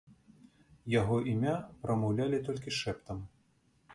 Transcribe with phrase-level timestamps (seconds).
[0.99, 1.53] Яго імя
[1.83, 3.23] прамаўлялі толькі шэптам.